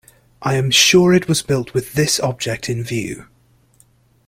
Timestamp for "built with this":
1.43-2.19